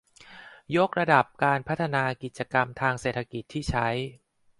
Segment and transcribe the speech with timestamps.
[0.75, 3.87] ยกระดับการพัฒนากิจกรรมทางเศรษฐกิจที่ใช้